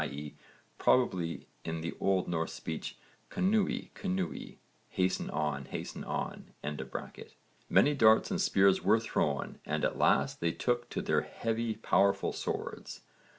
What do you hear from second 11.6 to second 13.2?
powerful swords.